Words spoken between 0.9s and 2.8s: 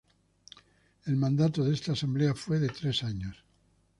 El mandato de esta Asamblea fue de